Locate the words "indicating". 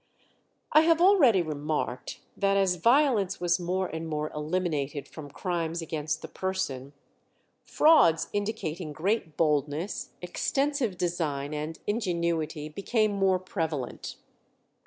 8.33-8.93